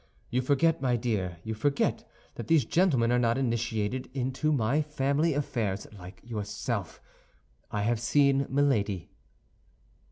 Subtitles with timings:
[0.31, 5.35] "You forget, my dear, you forget that these gentlemen are not initiated into my family
[5.35, 6.99] affairs like yourself.
[7.69, 9.11] I have seen Milady."